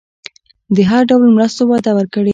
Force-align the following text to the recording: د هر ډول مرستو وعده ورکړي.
د 0.75 0.77
هر 0.89 1.01
ډول 1.09 1.29
مرستو 1.37 1.61
وعده 1.69 1.91
ورکړي. 1.95 2.29